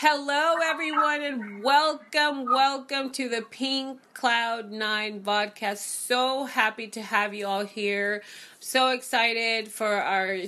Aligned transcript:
Hello, 0.00 0.54
everyone, 0.62 1.22
and 1.22 1.64
welcome, 1.64 2.44
welcome 2.44 3.10
to 3.10 3.28
the 3.28 3.42
Pink 3.42 3.98
Cloud 4.14 4.70
Nine 4.70 5.22
podcast. 5.22 5.78
So 5.78 6.44
happy 6.44 6.86
to 6.86 7.02
have 7.02 7.34
you 7.34 7.48
all 7.48 7.64
here. 7.64 8.22
So 8.60 8.90
excited 8.90 9.66
for 9.66 9.88
our 9.88 10.42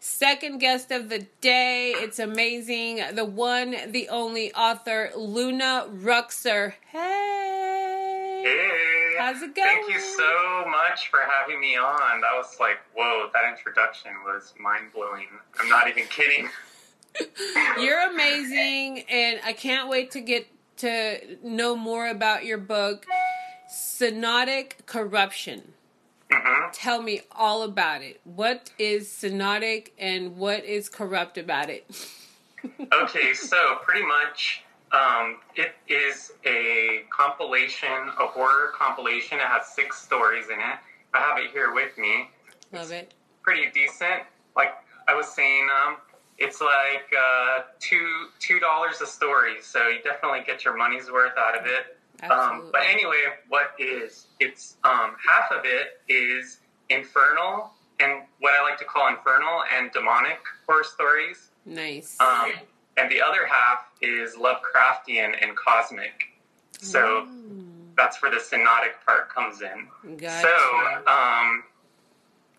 second 0.00 0.58
guest 0.58 0.90
of 0.90 1.10
the 1.10 1.28
day. 1.40 1.92
It's 1.94 2.18
amazing. 2.18 3.02
The 3.14 3.24
one, 3.24 3.76
the 3.92 4.08
only 4.08 4.52
author, 4.52 5.12
Luna 5.16 5.86
Ruxer. 5.88 6.72
Hey. 6.88 8.42
Hey. 8.44 9.14
How's 9.16 9.42
it 9.42 9.54
going? 9.54 9.68
Thank 9.68 9.92
you 9.92 10.00
so 10.00 10.64
much 10.68 11.08
for 11.08 11.20
having 11.20 11.60
me 11.60 11.76
on. 11.76 12.20
That 12.20 12.32
was 12.34 12.56
like, 12.58 12.78
whoa, 12.96 13.30
that 13.32 13.48
introduction 13.48 14.10
was 14.24 14.54
mind 14.58 14.86
blowing. 14.92 15.28
I'm 15.60 15.68
not 15.68 15.86
even 15.86 16.02
kidding. 16.06 16.48
You're 17.80 18.10
amazing, 18.10 19.04
and 19.08 19.40
I 19.44 19.52
can't 19.52 19.88
wait 19.88 20.10
to 20.12 20.20
get 20.20 20.46
to 20.78 21.36
know 21.42 21.76
more 21.76 22.08
about 22.08 22.44
your 22.44 22.58
book, 22.58 23.06
Synodic 23.72 24.84
Corruption. 24.86 25.72
hmm 26.30 26.70
Tell 26.72 27.02
me 27.02 27.20
all 27.30 27.62
about 27.62 28.02
it. 28.02 28.20
What 28.24 28.70
is 28.78 29.08
synodic 29.08 29.90
and 29.98 30.36
what 30.36 30.64
is 30.64 30.88
corrupt 30.88 31.36
about 31.38 31.68
it? 31.70 31.84
Okay, 32.92 33.34
so 33.34 33.76
pretty 33.82 34.06
much 34.06 34.62
um, 34.92 35.38
it 35.56 35.74
is 35.88 36.32
a 36.46 37.02
compilation, 37.10 37.88
a 38.20 38.26
horror 38.26 38.72
compilation. 38.74 39.38
It 39.38 39.44
has 39.46 39.66
six 39.66 40.00
stories 40.00 40.46
in 40.46 40.58
it. 40.60 40.76
I 41.14 41.18
have 41.18 41.38
it 41.38 41.50
here 41.52 41.72
with 41.74 41.96
me. 41.98 42.30
Love 42.72 42.90
it. 42.90 43.14
Pretty 43.42 43.70
decent. 43.72 44.22
Like 44.56 44.74
I 45.08 45.14
was 45.14 45.26
saying, 45.28 45.68
um, 45.84 45.96
it's 46.42 46.60
like 46.60 47.06
uh, 47.16 47.62
two 47.78 48.26
two 48.40 48.58
dollars 48.58 49.00
a 49.00 49.06
story, 49.06 49.56
so 49.62 49.88
you 49.88 50.02
definitely 50.02 50.42
get 50.46 50.64
your 50.64 50.76
money's 50.76 51.10
worth 51.10 51.36
out 51.38 51.56
of 51.58 51.66
it. 51.66 51.96
Um, 52.30 52.68
but 52.72 52.82
anyway, 52.88 53.24
what 53.48 53.72
is 53.78 54.26
it's 54.40 54.76
um, 54.84 55.16
half 55.28 55.50
of 55.50 55.64
it 55.64 56.00
is 56.08 56.58
infernal 56.90 57.70
and 58.00 58.22
what 58.40 58.52
I 58.58 58.62
like 58.62 58.78
to 58.78 58.84
call 58.84 59.08
infernal 59.08 59.62
and 59.76 59.90
demonic 59.92 60.38
horror 60.66 60.84
stories, 60.84 61.50
nice. 61.64 62.16
um, 62.20 62.52
and 62.96 63.10
the 63.10 63.20
other 63.22 63.46
half 63.46 63.86
is 64.00 64.34
Lovecraftian 64.34 65.34
and 65.42 65.56
cosmic. 65.56 66.24
So 66.80 67.26
Mm, 67.28 67.94
that's 67.96 68.20
where 68.22 68.30
the 68.30 68.38
synodic 68.38 68.94
part 69.06 69.28
comes 69.32 69.60
in. 69.62 69.86
gotcha. 70.16 70.42
So, 70.48 70.54
um, 71.06 71.62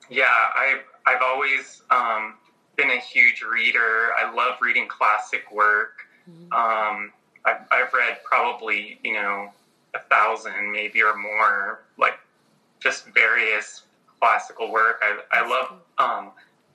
yeah, 0.09 0.25
I 0.27 0.79
I've 1.05 1.21
always 1.21 1.81
um, 1.89 2.35
been 2.75 2.89
a 2.91 2.99
huge 2.99 3.41
reader. 3.43 4.11
I 4.17 4.31
love 4.33 4.55
reading 4.61 4.87
classic 4.87 5.51
work. 5.51 6.07
Mhm. 6.29 6.51
Um, 6.53 7.13
I've, 7.45 7.61
I've 7.71 7.93
read 7.93 8.23
probably 8.23 8.99
you 9.03 9.13
know 9.13 9.51
a 9.93 9.99
thousand, 9.99 10.71
maybe 10.71 11.01
or 11.03 11.15
more, 11.15 11.81
like 11.97 12.17
just 12.79 13.05
various 13.07 13.83
classical 14.19 14.71
work. 14.71 15.01
I, 15.03 15.19
I 15.39 15.47
love 15.47 15.73
um, 15.97 16.31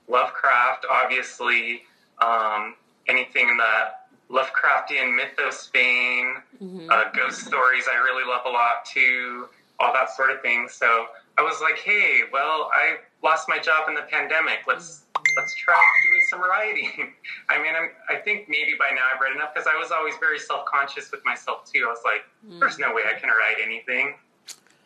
Lovecraft, 0.07 0.85
obviously. 0.89 1.83
Um, 2.19 2.75
anything 3.07 3.49
in 3.49 3.57
the 3.57 3.91
Lovecraftian 4.29 5.15
mythos 5.15 5.67
vein 5.73 6.35
Mhm. 6.61 6.89
uh, 6.91 7.09
ghost 7.11 7.45
stories 7.45 7.85
I 7.91 7.95
really 7.97 8.23
love 8.25 8.41
a 8.45 8.49
lot 8.49 8.85
too, 8.85 9.47
all 9.79 9.91
that 9.93 10.11
sort 10.15 10.29
of 10.31 10.41
thing. 10.41 10.67
So 10.69 11.07
I 11.37 11.41
was 11.41 11.59
like, 11.61 11.79
hey, 11.79 12.21
well, 12.31 12.69
I 12.73 12.97
lost 13.23 13.47
my 13.49 13.57
job 13.57 13.87
in 13.89 13.95
the 13.95 14.01
pandemic. 14.03 14.59
Let's 14.67 15.03
let's 15.35 15.55
try 15.55 15.79
doing 16.05 16.21
some 16.29 16.41
writing. 16.41 17.13
I 17.49 17.61
mean, 17.61 17.73
I'm, 17.75 17.89
I 18.09 18.19
think 18.19 18.49
maybe 18.49 18.73
by 18.77 18.93
now 18.93 19.01
I've 19.13 19.21
read 19.21 19.35
enough 19.35 19.53
because 19.53 19.67
I 19.67 19.77
was 19.77 19.91
always 19.91 20.15
very 20.19 20.39
self 20.39 20.65
conscious 20.65 21.11
with 21.11 21.23
myself 21.25 21.69
too. 21.71 21.85
I 21.87 21.89
was 21.89 22.01
like, 22.05 22.23
there's 22.59 22.79
no 22.79 22.93
way 22.93 23.03
I 23.09 23.19
can 23.19 23.29
write 23.29 23.57
anything. 23.63 24.15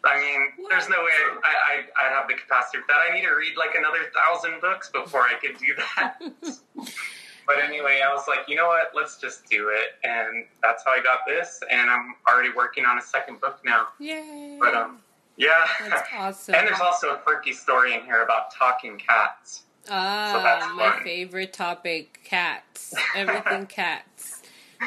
I 0.06 0.20
mean, 0.20 0.68
there's 0.70 0.90
no 0.90 1.02
way 1.02 1.12
I, 1.44 1.84
I, 1.98 2.06
I'd 2.06 2.12
have 2.12 2.28
the 2.28 2.34
capacity 2.34 2.80
for 2.80 2.86
that. 2.90 3.00
I 3.10 3.16
need 3.16 3.24
to 3.24 3.32
read 3.32 3.56
like 3.56 3.76
another 3.76 4.12
thousand 4.12 4.60
books 4.60 4.90
before 4.90 5.22
I 5.22 5.36
could 5.40 5.58
do 5.58 5.74
that. 5.96 6.22
But 7.46 7.60
anyway, 7.64 8.02
I 8.06 8.14
was 8.14 8.26
like, 8.28 8.48
you 8.48 8.56
know 8.56 8.68
what? 8.68 8.92
Let's 8.94 9.18
just 9.18 9.50
do 9.50 9.70
it, 9.70 10.08
and 10.08 10.46
that's 10.62 10.84
how 10.86 10.92
I 10.92 11.02
got 11.02 11.20
this. 11.28 11.60
And 11.70 11.90
I'm 11.90 12.16
already 12.28 12.50
working 12.56 12.86
on 12.86 12.98
a 12.98 13.02
second 13.02 13.42
book 13.42 13.60
now. 13.66 13.88
Yay. 14.00 14.58
But 14.60 14.74
um, 14.74 15.00
yeah. 15.38 15.68
That's 15.88 16.10
awesome. 16.16 16.56
and 16.56 16.68
there's 16.68 16.80
also 16.80 17.10
a 17.14 17.18
quirky 17.18 17.54
story 17.54 17.94
in 17.94 18.04
here 18.04 18.24
about 18.24 18.54
talking 18.54 18.98
cats. 18.98 19.64
Ah, 19.90 20.42
that's 20.44 20.74
my 20.76 20.92
fun. 20.92 21.04
favorite 21.04 21.54
topic 21.54 22.22
cats. 22.24 22.94
Everything 23.16 23.66
cats. 23.68 24.42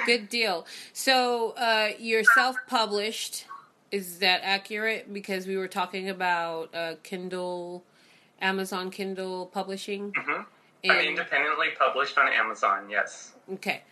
Good 0.07 0.29
deal. 0.29 0.67
So, 0.93 1.51
uh, 1.53 1.91
you're 1.99 2.25
self 2.25 2.57
published. 2.67 3.47
Is 3.91 4.19
that 4.19 4.41
accurate? 4.43 5.13
Because 5.13 5.47
we 5.47 5.57
were 5.57 5.69
talking 5.69 6.09
about 6.09 6.75
uh, 6.75 6.95
Kindle, 7.03 7.85
Amazon 8.41 8.91
Kindle 8.91 9.47
publishing. 9.47 10.13
hmm 10.15 10.43
And, 10.85 10.93
I'm 10.93 11.07
independently 11.07 11.69
published 11.79 12.19
on 12.19 12.29
Amazon. 12.33 12.89
Yes. 12.91 13.33
okay, 13.55 13.83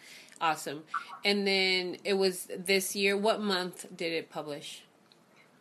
awesome. 0.40 0.84
And 1.24 1.46
then 1.46 1.96
it 2.04 2.14
was 2.14 2.48
this 2.56 2.94
year. 2.96 3.16
What 3.16 3.40
month 3.40 3.86
did 3.96 4.12
it 4.12 4.30
publish? 4.30 4.83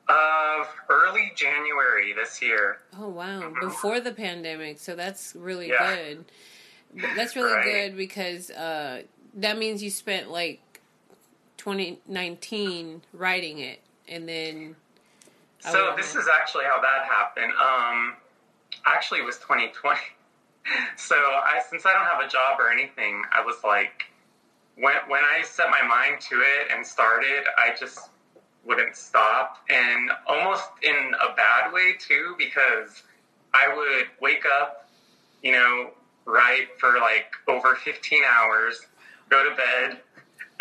Uh, 0.08 0.66
early 0.90 1.32
January 1.36 2.14
this 2.14 2.42
year. 2.42 2.80
Oh 3.00 3.08
wow! 3.08 3.54
Before 3.62 4.00
the 4.02 4.12
pandemic, 4.12 4.80
so 4.80 4.96
that's 4.96 5.36
really 5.36 5.70
Mm-hmm. 5.70 5.84
Yeah. 5.84 6.14
good. 6.14 6.26
That's 7.16 7.36
really 7.36 7.54
Right. 7.54 7.64
good 7.64 7.98
because 7.98 8.52
uh, 8.52 9.04
that 9.36 9.58
means 9.58 9.82
you 9.82 9.90
spent 9.90 10.30
like 10.30 10.60
2019 11.58 13.02
writing 13.14 13.60
it, 13.60 13.80
and 14.08 14.28
then 14.28 14.76
So 15.60 15.94
this 15.96 16.16
is 16.16 16.28
actually 16.28 16.66
how 16.66 16.82
that 16.82 17.06
happened. 17.06 17.54
Um, 17.54 18.16
actually, 18.86 19.20
it 19.22 19.26
was 19.26 19.38
2020. 19.40 20.00
So 20.96 21.16
I, 21.16 21.60
since 21.70 21.86
I 21.86 21.92
don't 21.92 22.06
have 22.06 22.22
a 22.26 22.30
job 22.30 22.58
or 22.58 22.72
anything, 22.72 23.22
I 23.34 23.44
was 23.44 23.58
like, 23.66 24.06
when 24.76 24.96
when 25.10 25.22
I 25.26 25.42
set 25.42 25.70
my 25.70 25.86
mind 25.86 26.22
to 26.30 26.36
it 26.40 26.72
and 26.74 26.86
started, 26.88 27.44
I 27.58 27.76
just 27.78 28.00
wouldn't 28.66 28.96
stop, 28.96 29.58
and 29.70 30.10
almost 30.28 30.70
in 30.82 31.14
a 31.22 31.36
bad 31.36 31.74
way 31.74 31.96
too, 32.00 32.36
because 32.38 33.04
I 33.54 33.74
would 33.74 34.08
wake 34.22 34.46
up, 34.46 34.90
you 35.42 35.52
know, 35.52 35.92
write 36.26 36.68
for 36.80 37.00
like 37.00 37.34
over 37.48 37.76
15 37.76 38.22
hours, 38.24 38.82
go 39.30 39.48
to 39.48 39.56
bed, 39.56 40.00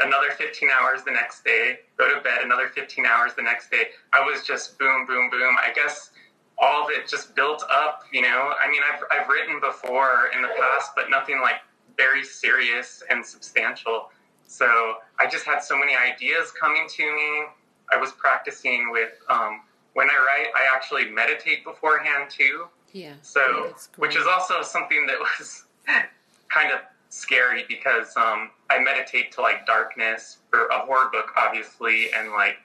another 0.00 0.30
15 0.36 0.68
hours 0.70 1.04
the 1.04 1.12
next 1.12 1.44
day, 1.44 1.80
go 1.96 2.12
to 2.12 2.20
bed 2.22 2.40
another 2.42 2.68
15 2.68 3.06
hours 3.06 3.32
the 3.34 3.42
next 3.42 3.70
day. 3.70 3.86
I 4.12 4.20
was 4.20 4.42
just 4.42 4.78
boom, 4.78 5.06
boom, 5.06 5.30
boom. 5.30 5.56
I 5.60 5.72
guess 5.72 6.10
all 6.58 6.84
of 6.84 6.90
it 6.90 7.08
just 7.08 7.34
built 7.34 7.64
up, 7.70 8.02
you 8.12 8.22
know. 8.22 8.52
I 8.62 8.70
mean, 8.70 8.82
I've, 8.92 9.02
I've 9.10 9.28
written 9.28 9.60
before 9.60 10.30
in 10.34 10.42
the 10.42 10.48
past, 10.48 10.92
but 10.96 11.10
nothing 11.10 11.40
like 11.40 11.56
very 11.96 12.24
serious 12.24 13.02
and 13.10 13.24
substantial. 13.24 14.10
So 14.46 14.94
I 15.18 15.26
just 15.26 15.44
had 15.44 15.60
so 15.60 15.76
many 15.78 15.94
ideas 15.96 16.52
coming 16.52 16.86
to 16.96 17.02
me. 17.02 17.42
I 17.92 17.96
was 17.98 18.12
practicing 18.12 18.90
with, 18.90 19.12
um, 19.28 19.62
when 19.94 20.08
I 20.08 20.14
write, 20.14 20.48
I 20.54 20.74
actually 20.74 21.10
meditate 21.10 21.64
beforehand 21.64 22.30
too. 22.30 22.66
yeah. 22.92 23.14
So, 23.22 23.66
That's 23.66 23.88
which 23.96 24.16
is 24.16 24.26
also 24.26 24.62
something 24.62 25.06
that 25.06 25.18
was 25.18 25.64
kind 26.48 26.72
of 26.72 26.80
scary 27.08 27.64
because 27.68 28.16
um, 28.16 28.50
I 28.70 28.78
meditate 28.78 29.32
to 29.32 29.42
like 29.42 29.66
darkness 29.66 30.38
for 30.50 30.66
a 30.66 30.78
horror 30.78 31.10
book, 31.12 31.30
obviously, 31.36 32.12
and 32.14 32.30
like 32.32 32.56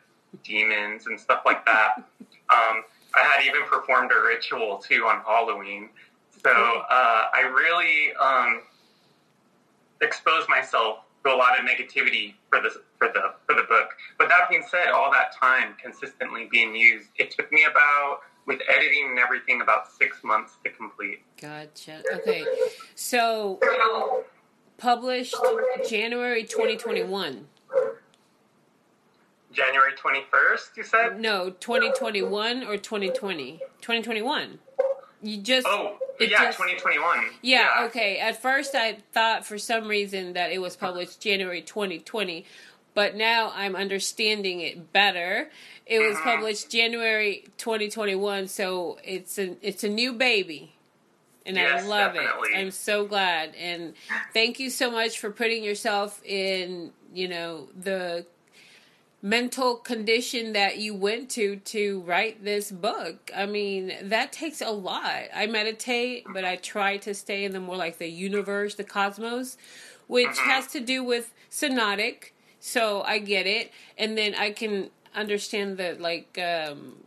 demons 0.44 1.08
and 1.08 1.20
stuff 1.20 1.42
like 1.46 1.66
that. 1.66 1.98
um, 2.56 2.84
I 3.16 3.24
had 3.24 3.46
even 3.46 3.64
performed 3.64 4.12
a 4.12 4.22
ritual 4.22 4.78
too 4.78 5.06
on 5.06 5.22
Halloween. 5.26 5.90
So 6.44 6.52
uh, 6.52 7.26
I 7.34 7.42
really 7.42 8.14
um, 8.16 8.62
exposed 10.02 10.48
myself 10.48 11.00
to 11.24 11.34
a 11.34 11.36
lot 11.36 11.60
of 11.60 11.66
negativity 11.66 12.36
for 12.50 12.62
the 12.62 12.82
for 12.98 13.08
the 13.14 13.34
for 13.46 13.56
the 13.56 13.64
book. 13.68 13.90
But 14.18 14.30
that 14.30 14.50
being 14.50 14.64
said, 14.70 14.88
all 14.90 15.12
that 15.12 15.34
time 15.36 15.76
consistently 15.82 16.48
being 16.52 16.76
used, 16.76 17.10
it 17.18 17.32
took 17.32 17.52
me 17.52 17.66
about 17.70 18.20
with 18.46 18.60
editing 18.70 19.10
and 19.10 19.20
everything 19.20 19.62
about 19.62 19.92
six 19.92 20.24
months 20.24 20.54
to 20.64 20.70
complete. 20.72 21.22
Gotcha. 21.42 22.02
Okay, 22.16 22.46
so 22.96 23.60
published 24.78 25.36
January 25.90 26.44
2021. 26.44 27.48
January 29.52 29.94
twenty 29.98 30.24
first, 30.30 30.72
you 30.78 30.84
said? 30.84 31.20
No, 31.20 31.50
2021 31.50 32.64
or 32.64 32.78
2020? 32.78 33.60
2021. 33.82 34.60
You 35.24 35.38
just 35.38 35.66
Oh, 35.68 35.98
yeah, 36.20 36.28
just- 36.28 36.58
twenty 36.58 36.76
twenty 36.76 37.00
one. 37.00 37.26
Yeah, 37.42 37.86
okay. 37.88 38.18
At 38.20 38.40
first, 38.42 38.76
I 38.76 39.00
thought 39.14 39.46
for 39.48 39.58
some 39.58 39.88
reason 39.88 40.34
that 40.34 40.52
it 40.52 40.60
was 40.60 40.76
published 40.76 41.22
January 41.22 41.62
2020, 41.62 42.46
but 42.98 43.16
now 43.16 43.52
I'm 43.54 43.76
understanding 43.76 44.60
it 44.62 44.92
better. 44.92 45.52
It 45.86 46.00
was 46.00 46.18
Mhm. 46.18 46.24
published 46.24 46.72
January 46.72 47.44
2021, 47.58 48.48
so 48.48 48.98
it's 49.04 49.38
a 49.38 49.56
it's 49.62 49.84
a 49.84 49.88
new 49.88 50.14
baby, 50.14 50.74
and 51.46 51.58
Yes, 51.58 51.84
I 51.84 51.86
love 51.86 52.16
definitely. 52.16 52.54
it. 52.54 52.58
I'm 52.58 52.72
so 52.72 53.06
glad, 53.06 53.54
and 53.56 53.94
thank 54.34 54.60
you 54.60 54.72
so 54.72 54.90
much 54.90 55.20
for 55.20 55.30
putting 55.30 55.64
yourself 55.64 56.24
in, 56.26 56.92
you 57.14 57.28
know, 57.28 57.70
the 57.80 58.26
mental 59.22 59.76
condition 59.76 60.54
that 60.54 60.80
you 60.80 60.96
went 60.96 61.30
to 61.32 61.58
to 61.58 62.00
write 62.00 62.44
this 62.44 62.72
book. 62.72 63.30
I 63.36 63.46
mean, 63.46 63.94
that 64.10 64.32
takes 64.32 64.60
a 64.60 64.72
lot. 64.72 65.26
I 65.36 65.46
meditate, 65.46 66.26
but 66.34 66.44
I 66.44 66.56
try 66.56 66.98
to 66.98 67.14
stay 67.14 67.44
in 67.44 67.52
the 67.52 67.60
more 67.60 67.78
like 67.78 68.00
the 68.00 68.08
universe, 68.10 68.74
the 68.74 68.84
cosmos, 68.84 69.56
which 70.08 70.26
Mhm. 70.30 70.46
has 70.46 70.66
to 70.72 70.80
do 70.80 71.04
with 71.04 71.32
synodic. 71.52 72.32
So 72.60 73.04
I 73.04 73.20
get 73.20 73.48
it, 73.48 73.72
and 73.98 74.18
then 74.18 74.36
I 74.36 74.52
can 74.52 74.90
understand 75.16 75.78
the 75.78 75.96
like 76.00 76.38
um 76.40 76.98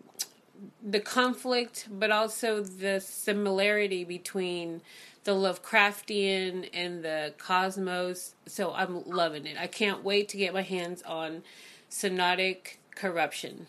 the 0.82 1.00
conflict, 1.00 1.88
but 1.90 2.10
also 2.10 2.62
the 2.62 3.00
similarity 3.00 4.04
between 4.04 4.82
the 5.24 5.32
Lovecraftian 5.32 6.68
and 6.72 7.04
the 7.04 7.34
cosmos. 7.38 8.34
So 8.46 8.72
I'm 8.72 9.04
loving 9.08 9.46
it. 9.46 9.58
I 9.58 9.66
can't 9.66 10.04
wait 10.04 10.28
to 10.30 10.36
get 10.36 10.54
my 10.54 10.62
hands 10.62 11.02
on 11.02 11.42
Synodic 11.90 12.76
Corruption. 12.94 13.66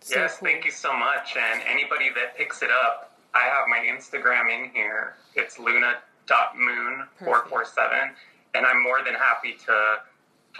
So 0.00 0.20
yes, 0.20 0.38
cool. 0.38 0.48
thank 0.48 0.64
you 0.64 0.70
so 0.70 0.96
much. 0.96 1.36
And 1.36 1.60
anybody 1.66 2.10
that 2.14 2.36
picks 2.36 2.62
it 2.62 2.70
up, 2.70 3.18
I 3.34 3.44
have 3.44 3.66
my 3.68 3.78
Instagram 3.78 4.50
in 4.52 4.70
here. 4.70 5.16
It's 5.34 5.58
luna.moon447. 5.58 8.10
And 8.54 8.66
I'm 8.66 8.82
more 8.82 8.98
than 9.04 9.14
happy 9.14 9.56
to 9.66 9.96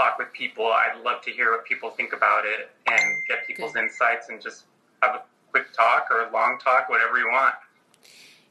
talk 0.01 0.19
with 0.19 0.33
people. 0.33 0.67
I'd 0.67 1.03
love 1.05 1.23
to 1.23 1.31
hear 1.31 1.53
what 1.53 1.65
people 1.65 1.91
think 1.91 2.13
about 2.13 2.45
it 2.45 2.71
and 2.87 3.01
get 3.29 3.47
people's 3.47 3.73
Good. 3.73 3.85
insights 3.85 4.29
and 4.29 4.41
just 4.41 4.65
have 5.03 5.15
a 5.15 5.23
quick 5.51 5.73
talk 5.73 6.09
or 6.11 6.29
a 6.29 6.33
long 6.33 6.59
talk, 6.63 6.89
whatever 6.89 7.19
you 7.19 7.29
want. 7.31 7.55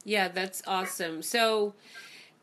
Yeah, 0.04 0.28
that's 0.28 0.62
awesome. 0.68 1.22
So 1.22 1.74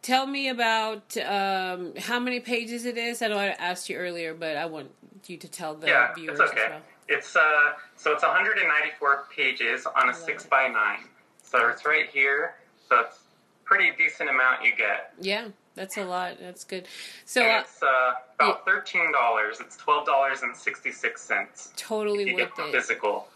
tell 0.02 0.26
me 0.26 0.48
about 0.48 1.16
um, 1.18 1.94
how 1.98 2.18
many 2.18 2.40
pages 2.40 2.84
it 2.84 2.98
is. 2.98 3.22
I 3.22 3.28
know 3.28 3.38
I 3.38 3.46
asked 3.46 3.88
you 3.88 3.96
earlier, 3.96 4.34
but 4.34 4.56
I 4.56 4.66
want 4.66 4.90
you 5.26 5.36
to 5.36 5.48
tell 5.48 5.74
the 5.74 5.86
yeah, 5.88 6.14
viewers 6.14 6.40
it's 6.40 6.50
okay. 6.50 6.64
as 6.64 6.70
well. 6.70 6.80
It's 7.08 7.36
uh, 7.36 7.72
so 7.96 8.12
it's 8.12 8.22
194 8.22 9.26
pages 9.34 9.86
on 9.96 10.10
a 10.10 10.14
six 10.14 10.44
it. 10.44 10.50
by 10.50 10.68
nine. 10.68 11.08
So 11.42 11.68
it's 11.68 11.86
right 11.86 12.08
here. 12.12 12.56
So 12.88 13.00
it's 13.00 13.20
pretty 13.64 13.92
decent 13.96 14.28
amount 14.28 14.64
you 14.64 14.72
get. 14.76 15.12
Yeah, 15.20 15.48
that's 15.76 15.96
a 15.96 16.04
lot. 16.04 16.38
That's 16.40 16.64
good. 16.64 16.88
So 17.24 17.42
and 17.42 17.50
uh, 17.58 17.60
it's 17.60 17.82
uh, 17.82 18.12
about 18.40 18.64
thirteen 18.64 19.12
dollars. 19.12 19.58
It's 19.60 19.76
twelve 19.76 20.06
dollars 20.06 20.42
and 20.42 20.56
sixty 20.56 20.90
six 20.90 21.22
cents. 21.22 21.72
totally 21.76 22.24
You 22.24 22.34
worth 22.34 22.48
get 22.48 22.56
the 22.56 22.64
it. 22.68 22.72
physical. 22.72 23.28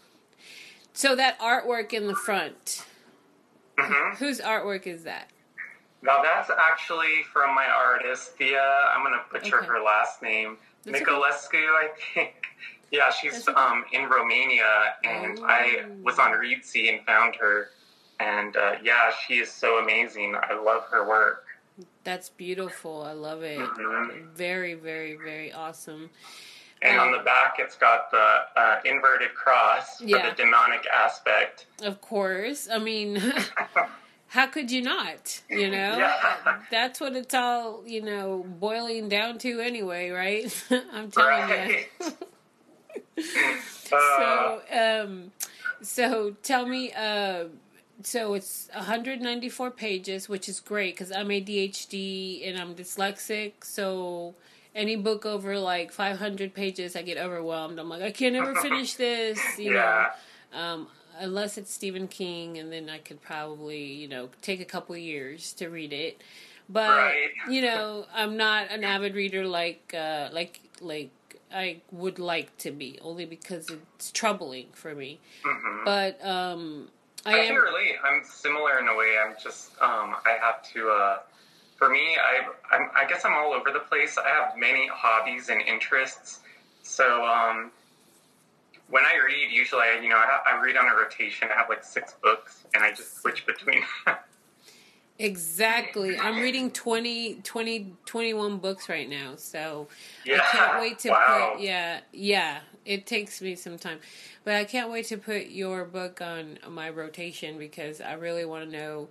So 0.93 1.15
that 1.15 1.39
artwork 1.39 1.93
in 1.93 2.07
the 2.07 2.15
front, 2.15 2.85
hmm 3.79 4.15
whose 4.15 4.41
artwork 4.41 4.87
is 4.87 5.03
that? 5.03 5.29
Now 6.01 6.21
that's 6.21 6.49
actually 6.49 7.23
from 7.31 7.53
my 7.55 7.65
artist 7.67 8.35
Thea. 8.37 8.89
I'm 8.93 9.03
gonna 9.03 9.21
butcher 9.31 9.59
Okay. 9.59 9.67
her 9.67 9.81
last 9.81 10.21
name, 10.21 10.57
That's 10.83 11.01
okay. 11.01 11.05
Nicolescu, 11.11 11.55
I 11.65 11.89
think. 12.13 12.33
Yeah, 12.93 13.09
she's 13.09 13.47
okay. 13.47 13.53
um, 13.57 13.85
in 13.93 14.09
Romania, 14.09 14.65
and 15.05 15.39
I 15.45 15.85
was 16.03 16.19
on 16.19 16.31
Reedsy 16.31 16.89
and 16.93 17.05
found 17.05 17.37
her. 17.37 17.69
And 18.19 18.57
uh, 18.57 18.73
yeah, 18.83 19.11
she 19.25 19.35
is 19.35 19.49
so 19.49 19.77
amazing. 19.81 20.35
I 20.35 20.55
love 20.61 20.83
her 20.91 21.07
work. 21.07 21.45
That's 22.03 22.29
beautiful. 22.29 23.03
I 23.03 23.11
love 23.13 23.43
it. 23.43 23.59
Mhm. 23.59 24.31
Very, 24.33 24.73
very, 24.73 25.15
very 25.15 25.51
awesome. 25.53 26.09
And 26.81 26.99
on 26.99 27.11
the 27.11 27.19
back, 27.19 27.57
it's 27.59 27.75
got 27.77 28.09
the 28.09 28.39
uh, 28.57 28.79
inverted 28.85 29.35
cross 29.35 29.99
for 29.99 30.05
Yeah. 30.05 30.29
the 30.31 30.35
demonic 30.35 30.85
aspect. 30.87 31.67
Of 31.83 32.01
course. 32.01 32.67
I 32.71 32.79
mean, 32.79 33.17
how 34.27 34.47
could 34.47 34.71
you 34.71 34.81
not? 34.81 35.41
You 35.47 35.69
know, 35.69 35.97
Yeah. 35.99 36.61
that's 36.71 36.99
what 36.99 37.15
it's 37.15 37.33
all 37.35 37.83
you 37.85 38.01
know 38.01 38.43
boiling 38.47 39.09
down 39.09 39.37
to 39.39 39.59
anyway, 39.59 40.09
right? 40.09 40.45
I'm 40.91 41.11
telling 41.11 41.29
Right. 41.49 41.87
you. 41.99 42.11
Uh, 43.93 43.97
so, 44.19 44.61
um, 44.71 45.31
so 45.81 46.31
tell 46.43 46.65
me, 46.65 46.91
uh, 46.93 47.45
so 48.05 48.33
it's 48.33 48.69
194 48.73 49.71
pages, 49.71 50.27
which 50.29 50.47
is 50.49 50.59
great 50.59 50.95
because 50.95 51.11
I'm 51.11 51.27
ADHD 51.29 52.47
and 52.47 52.59
I'm 52.59 52.75
dyslexic. 52.75 53.63
So 53.63 54.35
any 54.75 54.95
book 54.95 55.25
over 55.25 55.57
like 55.59 55.91
500 55.91 56.53
pages, 56.53 56.95
I 56.95 57.01
get 57.01 57.17
overwhelmed. 57.17 57.79
I'm 57.79 57.89
like, 57.89 58.01
I 58.01 58.11
can't 58.11 58.35
ever 58.35 58.55
finish 58.61 58.95
this. 58.95 59.57
You 59.59 59.73
yeah. 59.73 60.07
know, 60.53 60.59
um, 60.59 60.87
unless 61.19 61.57
it's 61.57 61.73
Stephen 61.73 62.07
King, 62.07 62.57
and 62.57 62.71
then 62.71 62.89
I 62.89 62.99
could 62.99 63.21
probably, 63.21 63.83
you 63.83 64.07
know, 64.07 64.29
take 64.41 64.61
a 64.61 64.65
couple 64.65 64.95
years 64.97 65.53
to 65.53 65.69
read 65.69 65.93
it. 65.93 66.21
But 66.69 66.89
Right. 66.89 67.29
you 67.49 67.61
know, 67.61 68.05
I'm 68.13 68.37
not 68.37 68.71
an 68.71 68.83
avid 68.83 69.15
reader 69.15 69.45
like 69.45 69.93
uh, 69.97 70.29
like 70.31 70.61
like 70.79 71.11
I 71.53 71.81
would 71.91 72.17
like 72.19 72.57
to 72.59 72.71
be, 72.71 72.97
only 73.01 73.25
because 73.25 73.69
it's 73.69 74.11
troubling 74.11 74.67
for 74.73 74.95
me. 74.95 75.19
hmm 75.43 75.83
But 75.85 76.23
um, 76.25 76.89
I 77.25 77.33
I, 77.33 77.37
am 77.37 77.47
can 77.47 77.55
relate. 77.55 77.95
I'm 78.03 78.23
similar 78.23 78.79
in 78.79 78.87
a 78.87 78.95
way. 78.95 79.17
I'm 79.23 79.35
just, 79.41 79.71
um, 79.81 80.15
I 80.25 80.37
have 80.41 80.63
to, 80.73 80.89
uh, 80.89 81.17
for 81.77 81.89
me, 81.89 82.17
I, 82.17 82.47
I'm, 82.75 82.89
I 82.95 83.07
guess 83.07 83.25
I'm 83.25 83.33
all 83.33 83.53
over 83.53 83.71
the 83.71 83.79
place. 83.79 84.17
I 84.17 84.27
have 84.29 84.57
many 84.57 84.87
hobbies 84.91 85.49
and 85.49 85.61
interests. 85.61 86.39
So, 86.83 87.25
um, 87.25 87.71
when 88.91 89.05
I 89.05 89.15
read, 89.25 89.51
usually, 89.51 89.81
I, 89.81 89.99
you 90.01 90.09
know, 90.09 90.17
I, 90.17 90.39
I 90.45 90.61
read 90.61 90.75
on 90.77 90.87
a 90.87 90.95
rotation. 90.95 91.47
I 91.51 91.57
have 91.57 91.69
like 91.69 91.83
six 91.83 92.13
books, 92.21 92.65
and 92.73 92.83
I 92.83 92.91
just 92.91 93.21
switch 93.21 93.45
between. 93.45 93.83
exactly. 95.19 96.19
I'm 96.19 96.41
reading 96.41 96.71
20, 96.71 97.35
20, 97.35 97.93
21 98.05 98.57
books 98.57 98.89
right 98.89 99.09
now, 99.09 99.35
so 99.37 99.87
yeah. 100.25 100.41
I 100.41 100.57
can't 100.57 100.81
wait 100.81 100.99
to 100.99 101.09
wow. 101.09 101.51
put 101.53 101.63
yeah 101.63 102.01
yeah. 102.11 102.59
It 102.85 103.05
takes 103.05 103.41
me 103.41 103.55
some 103.55 103.77
time, 103.77 103.99
but 104.43 104.55
I 104.55 104.63
can't 104.63 104.89
wait 104.91 105.05
to 105.07 105.17
put 105.17 105.47
your 105.47 105.85
book 105.85 106.21
on 106.21 106.57
my 106.69 106.89
rotation 106.89 107.57
because 107.57 108.01
I 108.01 108.13
really 108.13 108.45
want 108.45 108.69
to 108.71 108.77
know. 108.77 109.09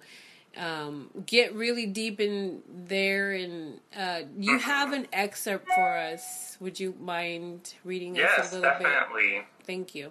Um, 0.57 1.11
get 1.27 1.55
really 1.55 1.87
deep 1.87 2.19
in 2.19 2.63
there, 2.69 3.31
and 3.31 3.79
uh, 3.97 4.23
you 4.37 4.59
have 4.59 4.93
an 4.93 5.07
excerpt 5.13 5.69
for 5.73 5.97
us. 5.97 6.57
Would 6.59 6.81
you 6.81 6.93
mind 7.01 7.75
reading 7.85 8.15
us 8.15 8.29
Yes, 8.37 8.53
a 8.53 8.57
little 8.57 8.71
bit? 8.79 8.83
definitely. 8.83 9.43
Thank 9.65 9.95
you. 9.95 10.11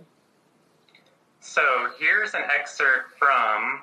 So 1.41 1.89
here's 1.99 2.33
an 2.35 2.43
excerpt 2.57 3.17
from 3.17 3.81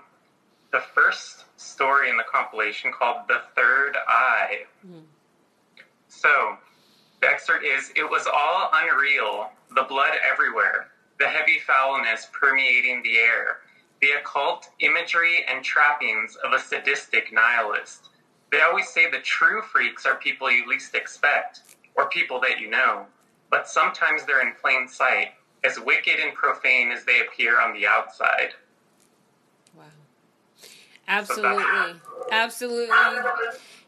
the 0.73 0.81
first 0.81 1.45
story 1.59 2.09
in 2.09 2.17
the 2.17 2.25
compilation 2.25 2.91
called 2.91 3.29
The 3.29 3.43
Third 3.55 3.97
Eye. 4.09 4.65
Mhm. 4.87 5.03
So 6.09 6.57
the 7.21 7.29
excerpt 7.29 7.65
is 7.65 7.93
It 7.97 8.09
was 8.09 8.27
all 8.27 8.71
unreal, 8.73 9.53
the 9.77 9.83
blood 9.83 10.15
everywhere, 10.29 10.89
the 11.21 11.29
heavy 11.29 11.61
foulness 11.65 12.29
permeating 12.33 13.03
the 13.03 13.19
air, 13.19 13.59
the 14.01 14.09
occult 14.21 14.69
imagery 14.81 15.45
and 15.49 15.63
trappings 15.63 16.37
of 16.45 16.53
a 16.53 16.59
sadistic 16.59 17.33
nihilist. 17.33 18.09
They 18.51 18.63
always 18.63 18.89
say 18.89 19.11
the 19.11 19.19
true 19.19 19.63
freaks 19.63 20.07
are 20.07 20.17
people 20.17 20.51
you 20.51 20.67
least 20.67 20.95
expect, 20.95 21.61
or 21.95 22.09
people 22.09 22.41
that 22.41 22.59
you 22.59 22.71
know, 22.71 23.07
but 23.51 23.69
sometimes 23.69 24.25
they're 24.25 24.47
in 24.47 24.55
plain 24.61 24.89
sight, 24.89 25.29
as 25.63 25.79
wicked 25.79 26.21
and 26.21 26.35
profane 26.35 26.91
as 26.91 27.05
they 27.05 27.21
appear 27.21 27.61
on 27.61 27.75
the 27.75 27.87
outside. 27.87 28.55
Wow. 29.77 29.85
Absolutely. 31.09 32.01
Absolutely. 32.31 32.97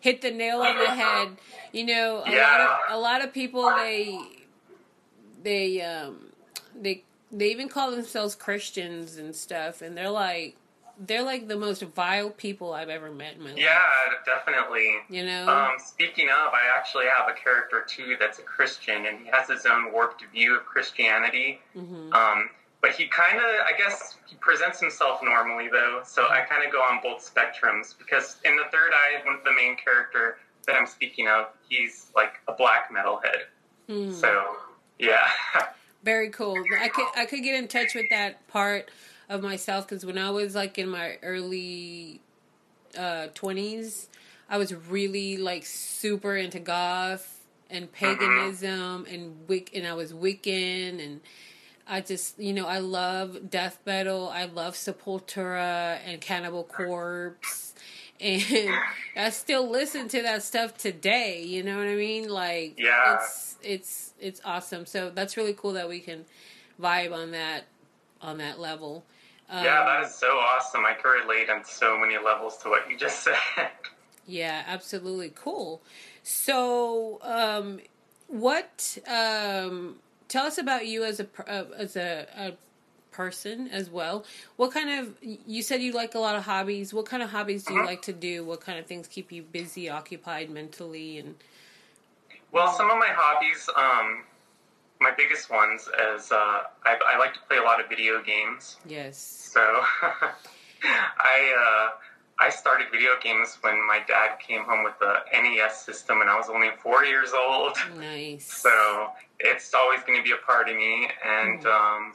Hit 0.01 0.21
the 0.21 0.31
nail 0.31 0.61
on 0.61 0.79
the 0.79 0.87
head. 0.87 1.37
You 1.73 1.87
know, 1.87 2.23
a 2.27 2.31
lot 2.31 2.61
of 2.61 2.79
a 2.91 2.99
lot 2.99 3.25
of 3.25 3.33
people 3.33 3.63
they 3.63 4.38
they 5.43 5.81
um 5.83 6.33
they 6.75 7.05
they 7.31 7.51
even 7.51 7.69
call 7.69 7.91
themselves 7.91 8.35
Christians 8.35 9.17
and 9.17 9.35
stuff 9.35 9.83
and 9.83 9.97
they're 9.97 10.11
like 10.11 10.57
they're 11.01 11.23
like 11.23 11.47
the 11.47 11.57
most 11.57 11.83
vile 11.83 12.31
people 12.31 12.73
I've 12.73 12.89
ever 12.89 13.11
met 13.11 13.35
in 13.37 13.43
my 13.43 13.51
life. 13.51 13.59
Yeah, 13.59 13.81
definitely. 14.27 14.97
You 15.09 15.25
know? 15.25 15.49
Um, 15.49 15.79
speaking 15.79 16.29
of, 16.29 16.53
I 16.53 16.77
actually 16.77 17.05
have 17.07 17.29
a 17.29 17.39
character 17.39 17.85
too 17.87 18.17
that's 18.19 18.41
a 18.41 18.43
Christian, 18.43 19.07
and 19.07 19.21
he 19.21 19.27
has 19.33 19.49
his 19.49 19.65
own 19.65 19.93
warped 19.93 20.25
view 20.33 20.57
of 20.57 20.65
Christianity. 20.65 21.61
hmm 21.73 22.13
Um, 22.13 22.51
but 22.81 22.93
he 22.93 23.09
kind 23.09 23.39
of, 23.39 23.45
I 23.45 23.77
guess, 23.77 24.17
he 24.27 24.37
presents 24.37 24.81
himself 24.81 25.21
normally 25.23 25.69
though. 25.69 26.01
So 26.05 26.29
I 26.29 26.41
kind 26.41 26.65
of 26.65 26.73
go 26.73 26.79
on 26.81 27.01
both 27.03 27.19
spectrums 27.19 27.97
because 27.99 28.39
in 28.45 28.57
the 28.57 28.65
third 28.71 28.93
eye, 28.93 29.25
one 29.25 29.35
of 29.37 29.45
the 29.45 29.53
main 29.53 29.77
character 29.77 30.39
that 30.67 30.77
I'm 30.77 30.87
speaking 30.87 31.29
of, 31.29 31.47
he's 31.69 32.07
like 32.15 32.35
a 32.47 32.53
black 32.53 32.93
metalhead. 32.93 33.47
Hmm. 33.89 34.13
So 34.13 34.57
yeah, 34.99 35.29
Very 36.03 36.31
cool. 36.31 36.63
I 36.81 36.89
could 36.89 37.07
I 37.17 37.25
could 37.27 37.43
get 37.43 37.55
in 37.55 37.69
touch 37.69 37.95
with 37.95 38.07
that 38.11 38.47
part 38.49 38.91
of 39.29 39.43
myself 39.43 39.87
because 39.87 40.07
when 40.07 40.19
I 40.19 40.31
was 40.31 40.55
like 40.55 40.79
in 40.79 40.89
my 40.89 41.19
early 41.23 42.21
uh, 42.97 43.29
twenties, 43.35 44.09
I 44.49 44.59
was 44.59 44.75
really 44.75 45.37
like 45.37 45.67
super 45.67 46.37
into 46.37 46.59
goth 46.59 47.47
and 47.71 47.93
mm-hmm. 47.93 47.95
paganism 47.95 49.07
and 49.09 49.47
wic 49.49 49.71
and 49.75 49.87
I 49.87 49.95
was 49.95 50.13
Wiccan 50.13 51.05
and 51.05 51.21
I 51.87 52.01
just 52.01 52.39
you 52.39 52.53
know 52.53 52.67
I 52.67 52.79
love 52.79 53.51
death 53.51 53.79
metal. 53.87 54.29
I 54.29 54.45
love 54.45 54.75
Sepultura 54.75 55.99
and 56.05 56.21
Cannibal 56.21 56.65
Corpse. 56.65 57.75
And 58.21 58.75
I 59.17 59.31
still 59.31 59.69
listen 59.69 60.09
to 60.09 60.23
that 60.23 60.43
stuff 60.43 60.77
today. 60.77 61.43
You 61.43 61.63
know 61.63 61.77
what 61.79 61.87
I 61.87 61.95
mean? 61.95 62.29
Like, 62.29 62.79
Yeah. 62.79 63.17
it's 63.17 63.57
it's 63.63 64.13
it's 64.21 64.41
awesome. 64.45 64.87
So 64.87 65.11
that's 65.11 65.37
really 65.37 65.55
cool 65.55 65.73
that 65.73 65.89
we 65.89 66.01
can 66.01 66.25
vibe 66.81 67.13
on 67.15 67.31
that 67.33 67.65
on 68.21 68.39
that 68.39 68.59
level. 68.59 69.05
Um, 69.51 69.65
Yeah, 69.65 69.85
that 69.85 70.05
is 70.07 70.15
so 70.15 70.27
awesome. 70.27 70.85
I 70.85 70.95
can 70.95 71.11
relate 71.11 71.49
on 71.49 71.65
so 71.65 71.97
many 71.99 72.17
levels 72.19 72.59
to 72.59 72.69
what 72.69 72.91
you 72.91 72.97
just 72.99 73.21
said. 73.25 73.37
Yeah, 74.27 74.63
absolutely 74.67 75.33
cool. 75.35 75.81
So, 76.23 77.19
um, 77.23 77.81
what? 78.27 78.99
Um, 79.07 79.97
tell 80.29 80.45
us 80.45 80.59
about 80.59 80.87
you 80.87 81.05
as 81.05 81.19
a 81.21 81.27
uh, 81.47 81.65
as 81.77 81.97
a, 81.97 82.27
a 82.37 82.53
person 83.11 83.69
as 83.69 83.91
well. 83.91 84.25
What 84.57 84.73
kind 84.73 84.91
of? 84.91 85.15
You 85.23 85.63
said 85.63 85.81
you 85.83 85.93
like 85.93 86.15
a 86.15 86.19
lot 86.19 86.37
of 86.37 86.45
hobbies. 86.45 86.93
What 86.95 87.07
kind 87.07 87.23
of 87.23 87.31
hobbies 87.31 87.65
do 87.65 87.75
you 87.75 87.85
like 87.85 88.03
to 88.03 88.13
do? 88.13 88.45
What 88.45 88.61
kind 88.61 88.79
of 88.79 88.87
things 88.87 89.07
keep 89.07 89.33
you 89.33 89.43
busy, 89.43 89.89
occupied 89.89 90.51
mentally, 90.51 91.19
and 91.19 91.35
Well, 92.53 92.73
some 92.73 92.91
of 92.91 92.99
my 92.99 93.11
hobbies, 93.11 93.69
um, 93.77 94.25
my 95.01 95.13
biggest 95.17 95.51
ones 95.51 95.89
is 96.17 96.33
uh, 96.33 96.37
I, 96.85 96.99
I 97.15 97.19
like 97.19 97.35
to 97.35 97.41
play 97.49 97.59
a 97.59 97.63
lot 97.63 97.81
of 97.81 97.89
video 97.89 98.23
games. 98.23 98.77
yes, 98.87 99.17
So 99.19 99.61
I 100.83 101.91
uh, 101.93 101.97
I 102.41 102.51
started 102.51 102.87
video 102.93 103.13
games 103.23 103.59
when 103.63 103.85
my 103.87 104.01
dad 104.07 104.39
came 104.39 104.63
home 104.63 104.85
with 104.85 104.95
the 105.01 105.15
NES 105.33 105.83
system, 105.83 106.21
and 106.21 106.31
I 106.31 106.37
was 106.37 106.49
only 106.49 106.69
four 106.83 107.05
years 107.05 107.33
old. 107.33 107.77
nice. 107.99 108.45
So 108.45 109.09
it's 109.41 109.75
always 109.75 110.01
going 110.03 110.19
to 110.19 110.23
be 110.25 110.33
a 110.33 110.47
part 110.47 110.69
of 110.69 110.77
me, 110.77 111.09
and 111.25 111.67
um, 111.67 112.13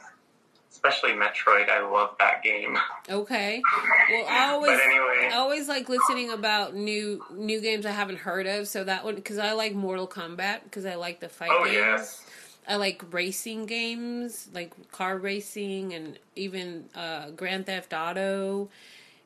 especially 0.74 1.12
Metroid. 1.12 1.70
I 1.70 1.88
love 1.88 2.10
that 2.18 2.42
game. 2.42 2.76
Okay. 3.08 3.62
Well, 4.10 4.26
I 4.28 4.50
always. 4.50 4.78
anyway, 4.80 5.30
I 5.32 5.36
always 5.36 5.68
like 5.68 5.88
listening 5.88 6.30
about 6.30 6.74
new 6.74 7.24
new 7.32 7.60
games 7.60 7.86
I 7.86 7.92
haven't 7.92 8.18
heard 8.18 8.46
of. 8.46 8.66
So 8.68 8.82
that 8.84 9.04
one 9.04 9.14
because 9.14 9.38
I 9.38 9.52
like 9.52 9.72
Mortal 9.74 10.08
Kombat 10.08 10.64
because 10.64 10.84
I 10.84 10.96
like 10.96 11.20
the 11.20 11.28
fight 11.28 11.50
oh 11.52 11.64
games. 11.64 11.76
yes, 11.76 12.26
I 12.68 12.76
like 12.76 13.02
racing 13.12 13.66
games, 13.66 14.48
like 14.52 14.72
car 14.90 15.16
racing, 15.16 15.94
and 15.94 16.18
even 16.34 16.86
uh, 16.94 17.30
Grand 17.30 17.66
Theft 17.66 17.92
Auto. 17.94 18.68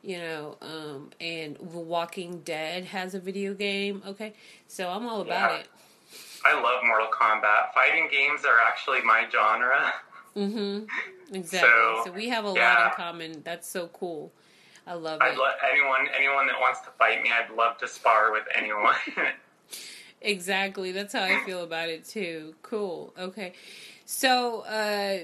You 0.03 0.19
know, 0.19 0.57
um, 0.63 1.11
and 1.21 1.57
The 1.57 1.79
Walking 1.81 2.41
Dead 2.45 2.85
has 2.85 3.15
a 3.15 3.19
video 3.21 3.53
game. 3.53 4.01
Okay, 4.07 4.33
so 4.69 4.89
I'm 4.91 5.09
all 5.09 5.23
about 5.23 5.51
Yeah. 5.51 5.59
it. 5.59 5.69
I 6.45 6.55
love 6.55 6.85
Mortal 6.87 7.09
Kombat. 7.13 7.75
Fighting 7.75 8.09
games 8.11 8.45
are 8.45 8.59
actually 8.67 9.01
my 9.03 9.27
genre. 9.33 9.93
Mm-hmm. 10.39 11.35
Exactly. 11.35 11.69
So, 11.69 12.03
So, 12.07 12.13
we 12.13 12.29
have 12.29 12.45
a 12.45 12.51
lot 12.51 12.87
in 12.87 12.91
common. 12.95 13.43
That's 13.45 13.69
so 13.69 13.89
cool. 13.89 14.33
I 14.87 14.95
love 14.95 15.21
I'd 15.21 15.35
it. 15.35 15.39
let 15.39 15.57
anyone 15.71 16.09
anyone 16.17 16.47
that 16.47 16.59
wants 16.61 16.81
to 16.83 16.91
fight 16.99 17.23
me. 17.23 17.31
I'd 17.31 17.55
love 17.55 17.77
to 17.79 17.89
spar 17.89 18.33
with 18.33 18.45
anyone. 18.55 18.95
exactly. 20.23 20.93
That's 20.93 21.13
how 21.13 21.23
I 21.25 21.41
feel 21.45 21.63
about 21.63 21.89
it 21.91 22.05
too. 22.05 22.55
Cool. 22.63 23.13
Okay. 23.19 23.53
So, 24.07 24.61
uh, 24.63 25.19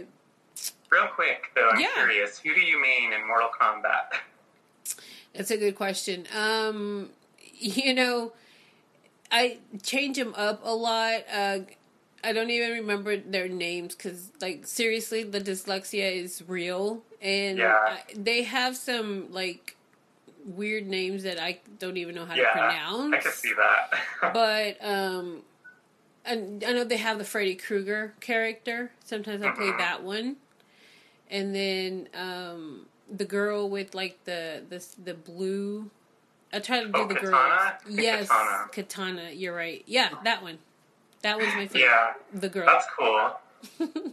Real 0.90 1.06
quick 1.14 1.50
though, 1.54 1.70
I'm 1.72 1.80
Yeah. 1.80 1.88
curious. 1.94 2.38
Who 2.38 2.54
do 2.54 2.60
you 2.60 2.80
main 2.80 3.12
in 3.12 3.26
Mortal 3.26 3.48
Kombat? 3.58 4.18
That's 5.34 5.50
a 5.50 5.56
good 5.56 5.74
question. 5.74 6.26
Um, 6.36 7.10
you 7.58 7.94
know, 7.94 8.32
I 9.32 9.58
change 9.82 10.16
them 10.18 10.34
up 10.36 10.60
a 10.62 10.74
lot. 10.74 11.22
Uh, 11.32 11.58
I 12.24 12.32
don't 12.32 12.50
even 12.50 12.70
remember 12.72 13.16
their 13.16 13.48
names 13.48 13.94
because, 13.94 14.30
like, 14.40 14.66
seriously, 14.66 15.22
the 15.24 15.40
dyslexia 15.40 16.10
is 16.22 16.42
real, 16.46 17.02
and 17.20 17.58
Yeah. 17.58 17.76
I, 17.76 18.02
they 18.16 18.42
have 18.44 18.76
some 18.76 19.30
like 19.32 19.76
weird 20.46 20.86
names 20.86 21.22
that 21.22 21.38
I 21.42 21.60
don't 21.78 21.96
even 21.96 22.14
know 22.14 22.24
how 22.26 22.34
to 22.34 22.42
pronounce. 22.52 23.14
I 23.14 23.18
can 23.20 23.32
see 23.32 23.52
that. 23.54 24.00
But 24.34 24.84
um, 24.86 25.42
and 26.24 26.64
I 26.66 26.72
know 26.72 26.84
they 26.84 26.96
have 26.96 27.18
the 27.18 27.24
Freddy 27.24 27.54
Krueger 27.54 28.14
character. 28.20 28.90
Sometimes 29.04 29.42
I 29.42 29.50
play 29.50 29.66
Mhm. 29.66 29.78
that 29.78 30.02
one, 30.02 30.36
and 31.30 31.54
then 31.54 32.08
um, 32.14 32.86
the 33.14 33.24
girl 33.24 33.68
with 33.68 33.94
like 33.94 34.24
the 34.24 34.62
the 34.68 34.84
the 35.04 35.14
blue. 35.14 35.90
I 36.52 36.60
try 36.60 36.80
to 36.80 36.86
do 36.86 36.92
Oh, 36.94 37.06
the 37.08 37.14
girl. 37.14 37.72
Yes, 37.88 38.28
Katana. 38.28 38.68
Katana. 38.72 39.30
You're 39.32 39.54
right. 39.56 39.82
Yeah, 39.86 40.10
that 40.24 40.40
one. 40.42 40.58
That 41.24 41.38
was 41.38 41.46
my 41.48 41.66
favorite. 41.66 41.80
yeah, 41.80 42.12
The 42.32 42.48
girl. 42.48 42.66
that's 42.66 42.86
cool. 42.96 44.12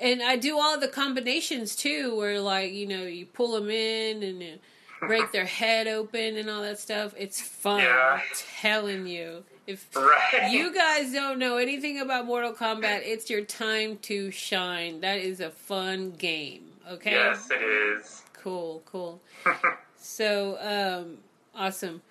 And 0.00 0.22
I 0.22 0.36
do 0.36 0.58
all 0.60 0.78
the 0.78 0.86
combinations 0.86 1.74
too, 1.74 2.14
where 2.16 2.40
like 2.40 2.72
you 2.72 2.86
know 2.86 3.02
you 3.02 3.26
pull 3.26 3.52
them 3.58 3.68
in 3.68 4.22
and 4.22 4.60
break 5.00 5.32
their 5.32 5.44
head 5.44 5.88
open 5.88 6.36
and 6.36 6.48
all 6.48 6.62
that 6.62 6.78
stuff. 6.78 7.14
It's 7.16 7.40
fun. 7.40 7.80
Yeah. 7.80 8.20
I'm 8.20 8.22
telling 8.60 9.06
you. 9.08 9.42
If 9.66 9.88
Right. 9.96 10.50
you 10.52 10.72
guys 10.72 11.12
don't 11.12 11.38
know 11.40 11.56
anything 11.56 11.98
about 12.00 12.26
Mortal 12.26 12.52
Kombat, 12.52 13.00
it's 13.04 13.28
your 13.28 13.42
time 13.42 13.98
to 14.02 14.30
shine. 14.30 15.00
That 15.00 15.18
is 15.18 15.40
a 15.40 15.50
fun 15.50 16.12
game. 16.12 16.70
Okay. 16.88 17.10
Yes, 17.10 17.50
it 17.50 17.60
is. 17.60 18.22
Cool. 18.32 18.82
Cool. 18.86 19.20
So, 20.00 20.56
um, 20.60 21.18
awesome. 21.56 22.02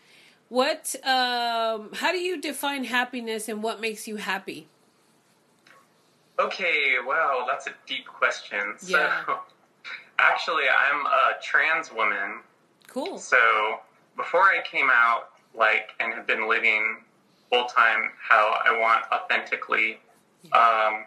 What? 0.49 0.95
Um, 1.03 1.89
how 1.93 2.11
do 2.11 2.19
you 2.19 2.39
define 2.41 2.85
happiness, 2.85 3.49
and 3.49 3.61
what 3.61 3.81
makes 3.81 4.07
you 4.07 4.15
happy? 4.15 4.67
Okay, 6.39 6.95
well, 7.05 7.45
that's 7.47 7.67
a 7.67 7.73
deep 7.87 8.05
question. 8.05 8.75
So, 8.77 8.97
Yeah. 8.97 9.23
actually, 10.19 10.65
I'm 10.69 11.05
a 11.05 11.41
trans 11.41 11.91
woman. 11.91 12.41
Cool. 12.87 13.17
So, 13.17 13.79
before 14.15 14.43
I 14.43 14.61
came 14.69 14.89
out, 14.91 15.29
like, 15.55 15.89
and 15.99 16.13
have 16.13 16.27
been 16.27 16.47
living 16.47 17.03
full 17.49 17.65
time 17.65 18.11
how 18.19 18.59
I 18.63 18.77
want 18.79 19.05
authentically, 19.11 19.99
um, 20.53 21.05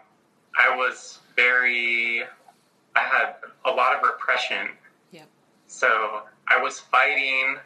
I 0.57 0.75
was 0.75 1.19
very, 1.35 2.23
I 2.95 2.99
had 2.99 3.35
a 3.65 3.71
lot 3.71 3.95
of 3.95 4.03
repression. 4.03 4.69
Yeah. 5.11 5.23
So, 5.67 6.23
I 6.47 6.61
was 6.61 6.79
fighting 6.79 7.57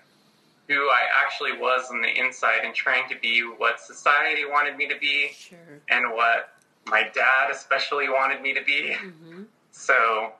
who 0.67 0.89
I 0.89 1.01
actually 1.23 1.53
was 1.53 1.89
on 1.91 2.01
the 2.01 2.07
inside 2.19 2.61
and 2.63 2.73
trying 2.73 3.07
to 3.09 3.15
be 3.19 3.41
what 3.41 3.79
society 3.79 4.45
wanted 4.45 4.77
me 4.77 4.87
to 4.87 4.97
be 4.97 5.29
Sure. 5.33 5.81
and 5.89 6.11
what 6.13 6.49
my 6.85 7.03
dad 7.13 7.49
especially 7.51 8.09
wanted 8.09 8.41
me 8.41 8.53
to 8.53 8.63
be. 8.63 8.93
hmm 8.93 9.43
So 9.71 10.33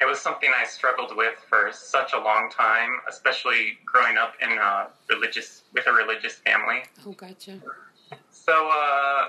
it 0.00 0.04
was 0.06 0.20
something 0.20 0.50
I 0.54 0.64
struggled 0.66 1.16
with 1.16 1.34
for 1.48 1.70
such 1.72 2.12
a 2.12 2.18
long 2.18 2.50
time, 2.50 3.00
especially 3.08 3.78
growing 3.84 4.16
up 4.16 4.34
in 4.40 4.50
a 4.52 4.88
religious 5.08 5.64
with 5.72 5.86
a 5.86 5.92
religious 5.92 6.34
family. 6.34 6.82
Oh, 7.04 7.12
gotcha. 7.12 7.60
So 8.30 8.68
uh, 8.68 9.26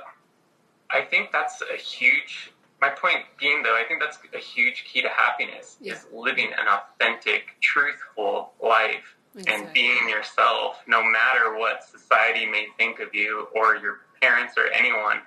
I 0.92 1.02
think 1.10 1.32
that's 1.32 1.62
a 1.62 1.76
huge. 1.78 2.52
My 2.82 2.90
point 2.90 3.26
being, 3.38 3.62
though, 3.62 3.76
I 3.76 3.84
think 3.86 4.00
that's 4.00 4.20
a 4.34 4.38
huge 4.38 4.86
key 4.86 5.02
to 5.02 5.10
happiness 5.10 5.78
Yeah. 5.82 5.94
is 5.94 6.06
living 6.14 6.52
an 6.58 6.68
authentic, 6.68 7.60
truthful 7.62 8.54
life 8.64 9.16
and 9.48 9.72
being 9.74 10.10
yourself, 10.10 10.82
no 10.88 11.04
matter 11.04 11.58
what 11.58 11.84
society 11.84 12.46
may 12.46 12.68
think 12.78 13.00
of 13.00 13.14
you 13.14 13.48
or 13.56 13.76
your 13.76 14.00
parents 14.22 14.56
or 14.58 14.68
anyone. 14.68 15.18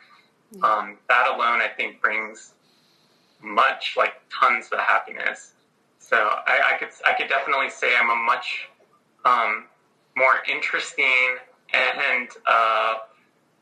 Yeah. 0.50 0.61
Um, 0.64 0.99
that 1.09 1.28
alone, 1.28 1.61
I 1.61 1.68
think, 1.76 2.02
brings 2.02 2.52
much, 3.42 3.94
like 3.97 4.14
tons 4.28 4.68
of 4.73 4.80
happiness. 4.80 5.52
So 5.99 6.16
I, 6.16 6.75
I 6.75 6.78
could, 6.78 6.88
I 7.06 7.12
could 7.14 7.28
definitely 7.28 7.71
say 7.71 7.92
I'm 7.97 8.11
a 8.11 8.23
much 8.23 8.68
um, 9.25 9.66
more 10.16 10.42
interesting 10.50 11.37
and 11.73 12.28
uh, 12.47 12.94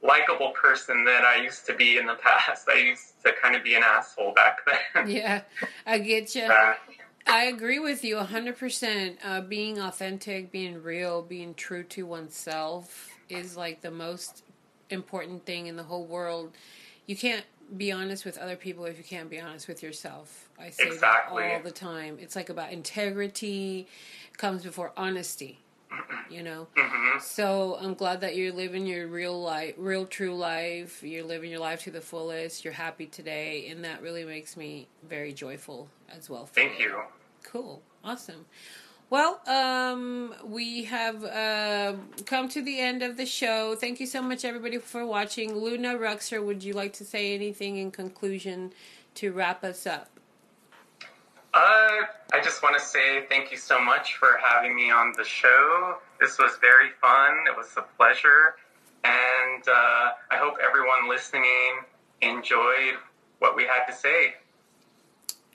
likable 0.03 0.51
person 0.51 1.05
than 1.05 1.23
I 1.25 1.41
used 1.43 1.67
to 1.67 1.75
be 1.75 1.99
in 1.99 2.07
the 2.07 2.15
past. 2.23 2.69
I 2.69 2.79
used 2.79 3.23
to 3.25 3.33
kind 3.41 3.55
of 3.55 3.63
be 3.63 3.75
an 3.75 3.83
asshole 3.85 4.33
back 4.33 4.59
then. 4.67 5.09
Yeah, 5.09 5.43
I 5.87 5.99
get 5.99 6.35
you. 6.35 6.49
Uh, 6.51 6.75
I 7.27 7.45
agree 7.45 7.79
with 7.79 8.05
you 8.05 8.17
100%. 8.17 9.17
Uh, 9.25 9.41
being 9.43 9.79
authentic, 9.79 10.51
being 10.51 10.83
real, 10.83 11.23
being 11.23 11.55
true 11.55 11.83
to 11.85 12.05
oneself 12.07 13.09
is 13.29 13.57
like 13.57 13.81
the 13.83 13.91
most 13.91 14.43
important 14.91 15.47
thing 15.47 15.67
in 15.67 15.77
the 15.77 15.83
whole 15.85 16.05
world. 16.07 16.53
You 17.07 17.17
can't 17.17 17.45
be 17.77 17.93
honest 17.93 18.25
with 18.25 18.37
other 18.39 18.57
people 18.57 18.85
if 18.85 18.99
you 18.99 19.05
can't 19.05 19.31
be 19.31 19.41
honest 19.41 19.69
with 19.69 19.83
yourself. 19.83 20.49
I 20.59 20.71
say 20.71 20.89
Exactly. 20.89 21.43
that 21.45 21.57
all 21.57 21.63
the 21.63 21.71
time. 21.71 22.19
It's 22.21 22.35
like 22.35 22.49
about 22.49 22.73
integrity 22.73 23.87
comes 24.37 24.65
before 24.65 24.93
honesty, 24.97 25.61
you 26.31 26.43
know? 26.43 26.69
mhm. 26.77 27.21
So 27.21 27.77
I'm 27.81 27.95
glad 27.95 28.21
that 28.23 28.37
you're 28.37 28.53
living 28.53 28.87
your 28.87 29.07
real 29.09 29.41
life, 29.41 29.75
real 29.77 30.07
true 30.07 30.35
life. 30.37 31.03
You're 31.03 31.25
living 31.25 31.51
your 31.51 31.61
life 31.61 31.83
to 31.85 31.91
the 31.91 32.01
fullest. 32.01 32.65
You're 32.65 32.73
happy 32.73 33.07
today, 33.07 33.69
and 33.69 33.85
that 33.85 34.03
really 34.03 34.25
makes 34.25 34.57
me 34.57 34.89
very 35.09 35.33
joyful 35.33 35.89
as 36.17 36.31
well. 36.31 36.47
For 36.47 36.55
Thank 36.55 36.79
you. 36.79 37.01
Cool, 37.43 37.83
awesome. 38.05 38.47
Well, 39.11 39.41
um, 39.49 40.35
we 40.45 40.85
have 40.85 41.25
uh, 41.25 41.95
come 42.27 42.49
to 42.51 42.63
the 42.63 42.79
end 42.79 43.03
of 43.03 43.17
the 43.17 43.27
show. 43.27 43.75
Thank 43.75 43.99
you 43.99 44.07
so 44.07 44.23
much, 44.23 44.45
everybody, 44.45 44.79
for 44.79 45.05
watching. 45.05 45.53
Luna 45.57 45.97
Ruxer, 45.97 46.45
would 46.45 46.63
you 46.63 46.75
like 46.75 46.93
to 46.95 47.05
say 47.05 47.35
anything 47.35 47.77
in 47.77 47.91
conclusion 47.91 48.73
to 49.17 49.33
wrap 49.33 49.65
us 49.65 49.85
up? 49.85 50.20
Uh, 51.53 52.07
I 52.33 52.41
just 52.43 52.63
want 52.63 52.79
to 52.79 52.85
say 52.85 53.25
thank 53.29 53.51
you 53.51 53.57
so 53.57 53.83
much 53.83 54.17
for 54.17 54.39
having 54.43 54.75
me 54.77 54.91
on 54.91 55.13
the 55.17 55.25
show. 55.25 55.97
This 56.21 56.39
was 56.39 56.53
very 56.61 56.91
fun. 57.01 57.45
It 57.51 57.57
was 57.57 57.69
a 57.77 57.83
pleasure. 57.97 58.55
And 59.03 59.67
uh, 59.67 60.11
I 60.31 60.37
hope 60.37 60.55
everyone 60.65 61.09
listening 61.09 61.81
enjoyed 62.23 62.99
what 63.41 63.57
we 63.57 63.65
had 63.65 63.87
to 63.87 63.93
say. 63.93 64.35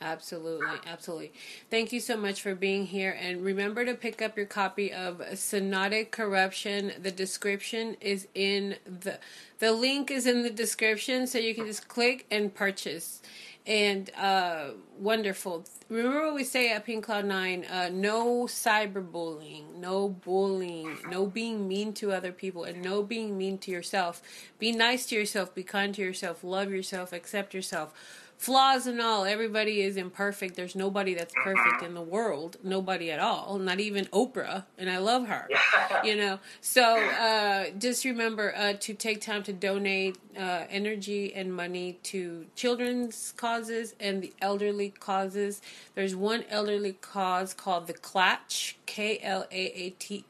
Absolutely, 0.01 0.77
absolutely. 0.85 1.31
Thank 1.71 1.93
you 1.93 2.01
so 2.01 2.17
much 2.17 2.41
for 2.41 2.53
being 2.53 2.85
here. 2.85 3.17
And 3.17 3.41
remember 3.41 3.85
to 3.85 3.93
pick 3.93 4.21
up 4.21 4.35
your 4.35 4.45
copy 4.45 4.91
of 4.91 5.19
Synodic 5.19 6.11
Corruption. 6.11 6.91
The 7.01 7.11
description 7.11 7.95
is 8.01 8.27
in 8.35 8.75
the 8.85 9.19
the 9.59 9.71
link 9.71 10.11
is 10.11 10.27
in 10.27 10.43
the 10.43 10.49
description, 10.49 11.27
so 11.27 11.37
you 11.37 11.55
can 11.55 11.65
just 11.65 11.87
click 11.87 12.25
and 12.29 12.53
purchase. 12.53 13.21
And 13.67 14.11
uh, 14.15 14.71
wonderful. 14.99 15.65
Remember 15.89 16.25
what 16.25 16.35
we 16.35 16.43
say 16.43 16.71
at 16.71 16.85
Pink 16.85 17.05
Cloud 17.05 17.25
Nine: 17.25 17.65
uh, 17.65 17.89
no 17.91 18.45
cyberbullying, 18.45 19.75
no 19.77 20.09
bullying, 20.09 20.97
no 21.09 21.25
being 21.25 21.67
mean 21.67 21.93
to 21.93 22.11
other 22.11 22.31
people, 22.31 22.63
and 22.63 22.83
no 22.83 23.01
being 23.01 23.37
mean 23.37 23.57
to 23.59 23.71
yourself. 23.71 24.21
Be 24.59 24.71
nice 24.71 25.07
to 25.07 25.15
yourself. 25.15 25.55
Be 25.55 25.63
kind 25.63 25.95
to 25.95 26.01
yourself. 26.01 26.43
Love 26.43 26.71
yourself. 26.71 27.11
Accept 27.11 27.55
yourself 27.55 27.93
flaws 28.37 28.87
and 28.87 29.01
all. 29.01 29.25
Everybody 29.25 29.81
is 29.81 29.97
imperfect. 29.97 30.55
There's 30.55 30.75
nobody 30.75 31.13
that's 31.13 31.33
perfect 31.43 31.83
in 31.83 31.93
the 31.93 32.01
world. 32.01 32.57
Nobody 32.63 33.11
at 33.11 33.19
all. 33.19 33.57
Not 33.57 33.79
even 33.79 34.05
Oprah. 34.05 34.65
And 34.77 34.89
I 34.89 34.97
love 34.97 35.27
her. 35.27 35.47
You 36.03 36.15
know. 36.15 36.39
So 36.61 36.97
uh, 36.97 37.69
just 37.79 38.05
remember 38.05 38.53
uh, 38.55 38.73
to 38.81 38.93
take 38.93 39.21
time 39.21 39.43
to 39.43 39.53
donate 39.53 40.17
uh, 40.37 40.65
energy 40.69 41.33
and 41.33 41.55
money 41.55 41.99
to 42.03 42.45
children's 42.55 43.33
causes 43.37 43.95
and 43.99 44.21
the 44.21 44.33
elderly 44.41 44.89
causes. 44.89 45.61
There's 45.95 46.15
one 46.15 46.43
elderly 46.49 46.93
cause 46.93 47.53
called 47.53 47.87
the 47.87 47.93
Klatch. 47.93 48.73
K 48.85 49.19
L 49.21 49.45
A 49.51 49.65
A 49.83 49.89
T 49.91 50.25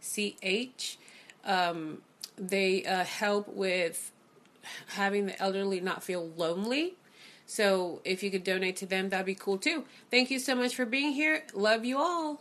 C 0.00 0.36
H. 0.42 0.98
Um, 1.44 2.02
they 2.36 2.84
uh, 2.84 3.04
help 3.04 3.48
with 3.48 4.12
having 4.88 5.26
the 5.26 5.40
elderly 5.40 5.80
not 5.80 6.02
feel 6.02 6.28
lonely 6.36 6.94
so 7.50 8.00
if 8.04 8.22
you 8.22 8.30
could 8.30 8.44
donate 8.44 8.76
to 8.76 8.86
them, 8.86 9.08
that'd 9.08 9.26
be 9.26 9.34
cool 9.34 9.58
too. 9.58 9.84
Thank 10.08 10.30
you 10.30 10.38
so 10.38 10.54
much 10.54 10.76
for 10.76 10.86
being 10.86 11.12
here. 11.12 11.42
Love 11.52 11.84
you 11.84 11.98
all. 11.98 12.40